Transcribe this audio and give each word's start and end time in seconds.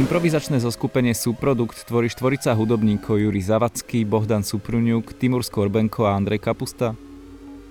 Improvizačné 0.00 0.56
zoskupenie 0.64 1.12
Subprodukt 1.12 1.84
tvorí 1.84 2.08
štvorica 2.08 2.56
hudobníkov 2.56 3.20
Juri 3.20 3.44
Zavacký, 3.44 4.08
Bohdan 4.08 4.40
Supruniuk, 4.40 5.12
Timur 5.20 5.44
Skorbenko 5.44 6.08
a 6.08 6.16
Andrej 6.16 6.40
Kapusta. 6.40 6.96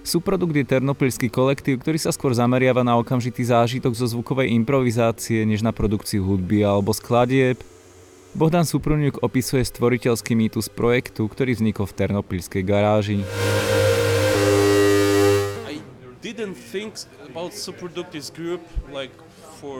Subprodukt 0.05 0.53
je 0.53 0.61
ternopilský 0.61 1.33
kolektív, 1.33 1.81
ktorý 1.81 1.97
sa 1.97 2.13
skôr 2.13 2.37
zameriava 2.37 2.85
na 2.85 3.01
okamžitý 3.01 3.49
zážitok 3.49 3.97
zo 3.97 4.05
zvukovej 4.05 4.53
improvizácie, 4.53 5.41
než 5.41 5.65
na 5.65 5.73
produkciu 5.73 6.21
hudby 6.21 6.61
alebo 6.61 6.93
skladieb. 6.93 7.65
Bohdan 8.37 8.61
Supruniuk 8.61 9.25
opisuje 9.25 9.65
stvoriteľský 9.65 10.37
mýtus 10.37 10.69
projektu, 10.69 11.25
ktorý 11.25 11.57
vznikol 11.57 11.89
v 11.89 11.97
ternopilskej 11.97 12.61
garáži. 12.61 13.25
O 17.33 17.49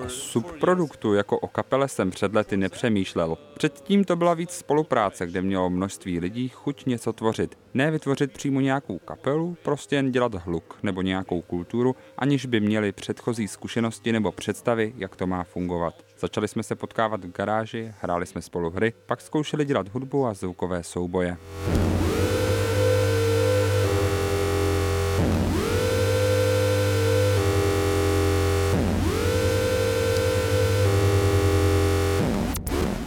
subproduktu 0.08 1.14
jako 1.14 1.40
o 1.40 1.48
kapele 1.48 1.88
jsem 1.88 2.10
před 2.10 2.34
lety 2.34 2.58
nepřemýšlel. 2.58 3.38
Předtím 3.54 4.04
to 4.04 4.16
byla 4.16 4.34
víc 4.34 4.52
spolupráce, 4.52 5.28
kde 5.28 5.42
mělo 5.42 5.70
množství 5.70 6.20
lidí 6.20 6.50
chuť 6.50 6.86
něco 6.86 7.14
tvořit. 7.14 7.58
Ne 7.74 7.92
vytvořit 7.92 8.32
přímo 8.32 8.60
nějakou 8.60 9.00
kapelu, 9.00 9.58
prostě 9.64 9.96
jen 9.96 10.12
dělat 10.12 10.36
hluk 10.36 10.78
nebo 10.84 11.02
nějakou 11.02 11.42
kulturu, 11.42 11.96
aniž 12.18 12.46
by 12.46 12.60
měli 12.60 12.92
předchozí 12.92 13.48
zkušenosti 13.48 14.12
nebo 14.12 14.32
představy, 14.32 14.94
jak 14.98 15.16
to 15.16 15.28
má 15.28 15.44
fungovat. 15.44 15.94
Začali 16.20 16.48
jsme 16.48 16.64
se 16.64 16.76
potkávat 16.76 17.26
v 17.26 17.32
garáži, 17.32 17.94
hráli 18.02 18.26
jsme 18.26 18.42
spolu 18.42 18.70
hry, 18.70 18.94
pak 19.06 19.22
zkoušeli 19.22 19.66
dělat 19.66 19.88
hudbu 19.90 20.26
a 20.26 20.34
zvukové 20.34 20.84
souboje. 20.84 21.38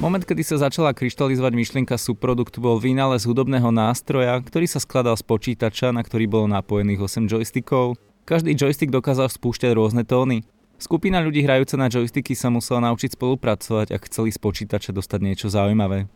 Moment, 0.03 0.27
kedy 0.27 0.43
sa 0.43 0.59
začala 0.59 0.99
kryštalizovať 0.99 1.55
myšlienka 1.55 1.95
subproduktu 1.95 2.59
bol 2.59 2.83
vynález 2.83 3.23
hudobného 3.23 3.71
nástroja, 3.71 4.35
ktorý 4.43 4.67
sa 4.67 4.83
skladal 4.83 5.15
z 5.15 5.23
počítača, 5.23 5.95
na 5.95 6.03
ktorý 6.03 6.27
bolo 6.27 6.51
napojených 6.51 7.07
8 7.07 7.31
joystickov. 7.31 7.95
Každý 8.27 8.59
joystick 8.59 8.91
dokázal 8.91 9.31
spúšťať 9.31 9.79
rôzne 9.79 10.03
tóny. 10.03 10.43
Skupina 10.75 11.23
ľudí 11.23 11.47
hrajúca 11.47 11.79
na 11.79 11.87
joysticky 11.87 12.35
sa 12.35 12.51
musela 12.51 12.83
naučiť 12.91 13.15
spolupracovať, 13.15 13.95
ak 13.95 14.11
chceli 14.11 14.35
z 14.35 14.43
počítača 14.43 14.91
dostať 14.91 15.23
niečo 15.23 15.47
zaujímavé. 15.47 16.11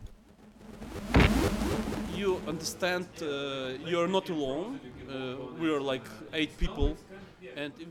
You 2.11 2.43
understand 2.43 3.07
uh, 3.23 3.79
you're 3.87 4.11
not 4.11 4.27
alone. 4.27 4.83
Uh, 5.07 5.39
we're 5.63 5.79
like 5.79 6.03
eight 6.35 6.51
people 6.59 6.99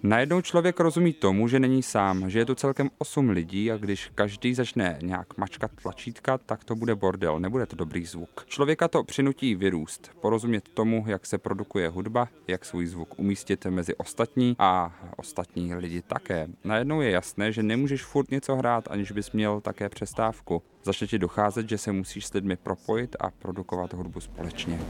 Najednou 0.02 0.40
člověk 0.40 0.80
rozumí 0.80 1.12
tomu, 1.12 1.48
že 1.48 1.60
není 1.60 1.82
sám, 1.82 2.30
že 2.30 2.38
je 2.38 2.44
tu 2.44 2.54
celkem 2.54 2.90
8 2.98 3.30
lidí 3.30 3.72
a 3.72 3.76
když 3.76 4.10
každý 4.14 4.54
začne 4.54 4.98
nějak 5.02 5.36
mačkat 5.38 5.70
tlačítka, 5.82 6.38
tak 6.38 6.64
to 6.64 6.74
bude 6.74 6.94
bordel, 6.94 7.40
nebude 7.40 7.66
to 7.66 7.76
dobrý 7.76 8.04
zvuk. 8.04 8.44
Člověka 8.46 8.88
to 8.88 9.04
přinutí 9.04 9.54
vyrůst, 9.54 10.10
porozumět 10.20 10.68
tomu, 10.68 11.04
jak 11.06 11.26
se 11.26 11.38
produkuje 11.38 11.88
hudba, 11.88 12.28
jak 12.48 12.64
svůj 12.64 12.86
zvuk 12.86 13.18
umístit 13.18 13.66
mezi 13.66 13.94
ostatní 13.94 14.56
a 14.58 15.00
ostatní 15.16 15.74
lidi 15.74 16.02
také. 16.02 16.48
Najednou 16.64 17.00
je 17.00 17.10
jasné, 17.10 17.52
že 17.52 17.62
nemůžeš 17.62 18.04
furt 18.04 18.30
něco 18.30 18.56
hrát, 18.56 18.88
aniž 18.90 19.12
bys 19.12 19.32
měl 19.32 19.60
také 19.60 19.88
přestávku. 19.88 20.62
Začne 20.84 21.06
ti 21.06 21.18
docházet, 21.18 21.68
že 21.68 21.78
se 21.78 21.92
musíš 21.92 22.26
s 22.26 22.34
lidmi 22.34 22.56
propojit 22.56 23.16
a 23.20 23.30
produkovat 23.30 23.92
hudbu 23.92 24.20
společně. 24.20 24.80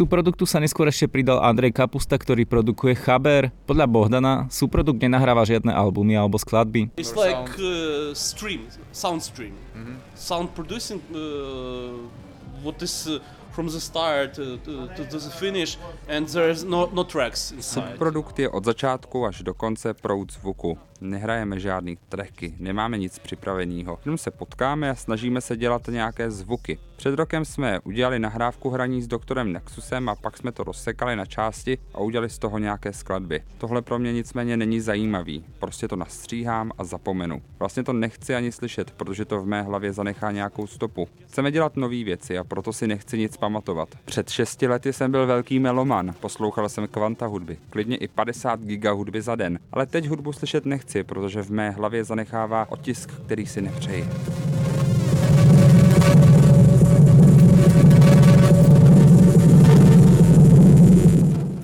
Súproduktu 0.00 0.48
sa 0.48 0.56
neskôr 0.56 0.88
ešte 0.88 1.04
pridal 1.12 1.44
Andrej 1.44 1.76
Kapusta, 1.76 2.16
ktorý 2.16 2.48
produkuje 2.48 2.96
Chaber. 2.96 3.52
Podľa 3.68 3.84
Bohdana 3.84 4.32
súprodukt 4.48 4.96
nenahráva 4.96 5.44
žiadne 5.44 5.68
albumy 5.76 6.16
alebo 6.16 6.40
skladby. 6.40 6.88
It's 6.96 7.12
like 7.12 7.52
uh, 7.60 8.16
stream, 8.16 8.64
sound 8.96 9.20
stream. 9.20 9.52
Mm-hmm. 9.76 9.96
Sound 10.16 10.56
producing 10.56 11.04
uh, 11.12 12.00
what 12.64 12.80
is 12.80 13.12
uh, 13.12 13.20
from 13.52 13.66
the 13.66 13.78
start 13.78 14.34
to, 14.34 14.56
to, 14.58 14.86
to 14.88 15.18
the 15.18 15.30
finish 15.30 15.78
and 16.08 16.32
there 16.32 16.50
is 16.50 16.64
no, 16.64 16.88
no 16.92 17.04
tracks 17.04 17.52
inside. 17.52 17.86
Subprodukt 17.86 18.38
je 18.38 18.48
od 18.48 18.64
začátku 18.64 19.26
až 19.26 19.42
do 19.42 19.54
konce 19.54 19.94
proud 19.94 20.32
zvuku 20.32 20.78
nehrajeme 21.00 21.60
žádný 21.60 21.98
tracky, 22.08 22.54
nemáme 22.58 22.98
nic 22.98 23.18
připraveného. 23.18 23.98
Jenom 24.04 24.18
se 24.18 24.30
potkáme 24.30 24.90
a 24.90 24.94
snažíme 24.94 25.40
se 25.40 25.56
dělat 25.56 25.88
nějaké 25.88 26.30
zvuky. 26.30 26.78
Před 26.96 27.14
rokem 27.14 27.44
jsme 27.44 27.80
udělali 27.80 28.18
nahrávku 28.18 28.70
hraní 28.70 29.02
s 29.02 29.06
doktorem 29.06 29.52
Nexusem 29.52 30.08
a 30.08 30.14
pak 30.14 30.36
jsme 30.36 30.52
to 30.52 30.64
rozsekali 30.64 31.16
na 31.16 31.26
části 31.26 31.78
a 31.94 31.98
udělali 31.98 32.30
z 32.30 32.38
toho 32.38 32.58
nějaké 32.58 32.92
skladby. 32.92 33.42
Tohle 33.58 33.82
pro 33.82 33.98
mě 33.98 34.12
nicméně 34.12 34.56
není 34.56 34.80
zajímavý, 34.80 35.44
prostě 35.58 35.88
to 35.88 35.96
nastříhám 35.96 36.72
a 36.78 36.84
zapomenu. 36.84 37.42
Vlastně 37.58 37.82
to 37.82 37.92
nechci 37.92 38.34
ani 38.34 38.52
slyšet, 38.52 38.90
protože 38.90 39.24
to 39.24 39.42
v 39.42 39.46
mé 39.46 39.62
hlavě 39.62 39.92
zanechá 39.92 40.30
nějakou 40.30 40.66
stopu. 40.66 41.08
Chceme 41.26 41.50
dělat 41.50 41.76
nové 41.76 42.04
věci 42.04 42.38
a 42.38 42.44
proto 42.44 42.72
si 42.72 42.86
nechci 42.86 43.18
nic 43.18 43.36
pamatovat. 43.40 43.88
Před 44.04 44.28
šesti 44.28 44.68
lety 44.68 44.92
jsem 44.92 45.10
byl 45.10 45.26
velký 45.26 45.58
meloman, 45.58 46.14
poslouchal 46.20 46.68
jsem 46.68 46.86
kvanta 46.86 47.26
hudby, 47.26 47.56
klidně 47.70 47.96
i 47.96 48.08
50 48.08 48.60
giga 48.60 48.92
hudby 48.92 49.22
za 49.22 49.34
den, 49.34 49.58
ale 49.72 49.86
teď 49.86 50.06
hudbu 50.06 50.32
slyšet 50.32 50.66
nechci 50.66 51.04
protože 51.04 51.42
v 51.42 51.50
mé 51.50 51.70
hlavě 51.70 52.04
zanechává 52.04 52.66
otisk, 52.70 53.10
který 53.24 53.46
si 53.46 53.62
nepřeji. 53.62 54.08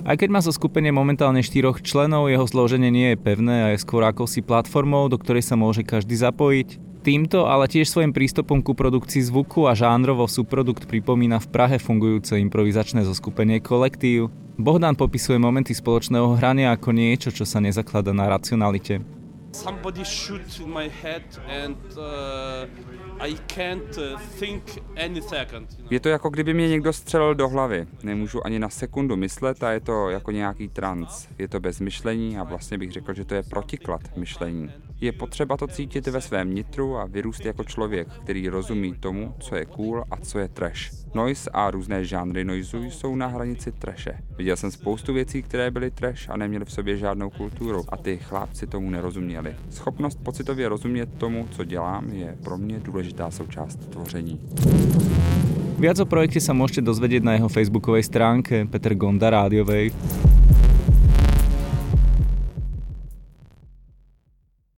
Aj 0.07 0.15
keď 0.15 0.29
má 0.31 0.39
zo 0.39 0.55
skupenie 0.55 0.87
momentálne 0.95 1.43
štyroch 1.43 1.83
členov, 1.83 2.31
jeho 2.31 2.47
zloženie 2.47 2.87
nie 2.87 3.11
je 3.11 3.19
pevné 3.19 3.55
a 3.67 3.67
je 3.75 3.83
skôr 3.83 4.07
akousi 4.07 4.39
platformou, 4.39 5.11
do 5.11 5.19
ktorej 5.19 5.43
sa 5.43 5.59
môže 5.59 5.83
každý 5.83 6.15
zapojiť. 6.15 6.86
Týmto, 7.07 7.47
ale 7.47 7.71
tiež 7.71 7.87
svojim 7.87 8.11
prístupom 8.11 8.59
ku 8.59 8.75
produkcii 8.75 9.31
zvuku 9.31 9.63
a 9.63 9.71
žánrovo 9.71 10.27
subprodukt 10.27 10.91
pripomína 10.91 11.39
v 11.39 11.47
Prahe 11.55 11.79
fungujúce 11.79 12.35
improvizačné 12.35 13.07
zoskupenie 13.07 13.63
Kolektív. 13.63 14.27
Bohdan 14.59 14.99
popisuje 14.99 15.39
momenty 15.39 15.71
spoločného 15.71 16.35
hrania 16.35 16.75
ako 16.75 16.91
niečo, 16.91 17.31
čo 17.31 17.47
sa 17.47 17.63
nezaklada 17.63 18.11
na 18.11 18.27
racionalite. 18.27 19.16
Somebody 19.57 20.03
shoot 20.05 20.59
in 20.59 20.73
my 20.73 20.89
head 21.01 21.23
and 21.63 21.77
uh, 21.97 23.23
I 23.23 23.35
can't 23.47 23.97
uh, 23.97 24.19
think 24.39 24.63
any 25.05 25.21
second. 25.21 25.77
Je 25.89 25.99
to 25.99 26.09
jako 26.09 26.29
kdyby 26.29 26.53
mě 26.53 26.67
někdo 26.69 26.93
střelil 26.93 27.35
do 27.35 27.49
hlavy. 27.49 27.87
Nemůžu 28.03 28.45
ani 28.45 28.59
na 28.59 28.69
sekundu 28.69 29.15
myslet 29.15 29.63
a 29.63 29.71
je 29.71 29.79
to 29.79 30.09
jako 30.09 30.31
nějaký 30.31 30.67
trans. 30.67 31.27
Je 31.37 31.47
to 31.47 31.59
bez 31.59 31.79
myšlení 31.79 32.37
a 32.37 32.43
vlastně 32.43 32.77
bych 32.77 32.91
řekl, 32.91 33.13
že 33.13 33.25
to 33.25 33.35
je 33.35 33.43
protiklad 33.43 34.17
myšlení. 34.17 34.71
Je 35.01 35.11
potřeba 35.11 35.57
to 35.57 35.67
cítit 35.67 36.07
ve 36.07 36.21
svém 36.21 36.55
nitru 36.55 36.97
a 36.97 37.05
vyrůst 37.05 37.45
jako 37.45 37.63
člověk, 37.63 38.07
který 38.23 38.49
rozumí 38.49 38.93
tomu, 38.93 39.35
co 39.39 39.55
je 39.55 39.65
cool 39.65 40.03
a 40.11 40.17
co 40.17 40.39
je 40.39 40.47
trash. 40.47 40.91
Noise 41.13 41.49
a 41.53 41.71
různé 41.71 42.05
žánry 42.05 42.45
noizu 42.45 42.83
jsou 42.83 43.15
na 43.15 43.27
hranici 43.27 43.71
trashe. 43.71 44.17
Viděl 44.37 44.55
jsem 44.55 44.71
spoustu 44.71 45.13
věcí, 45.13 45.41
které 45.43 45.71
byly 45.71 45.91
trash 45.91 46.29
a 46.29 46.37
neměly 46.37 46.65
v 46.65 46.71
sobě 46.71 46.97
žádnou 46.97 47.29
kulturu 47.29 47.85
a 47.89 47.97
ty 47.97 48.17
chlápci 48.17 48.67
tomu 48.67 48.89
nerozuměli. 48.89 49.46
Schopnost 49.69 50.19
pocitově 50.23 50.69
rozumět 50.69 51.09
tomu, 51.17 51.47
co 51.51 51.63
dělám, 51.63 52.09
je 52.09 52.35
pro 52.43 52.57
mě 52.57 52.79
důležitá 52.79 53.31
součást 53.31 53.89
tvoření. 53.89 54.39
Viac 55.77 56.01
o 56.01 56.09
projekte 56.09 56.41
sa 56.41 56.57
môžete 56.57 56.81
dozvedieť 56.81 57.21
na 57.21 57.37
jeho 57.37 57.45
facebookovej 57.53 58.01
stránke 58.01 58.65
Peter 58.65 58.97
Gonda 58.97 59.29
Rádiovej. 59.29 59.93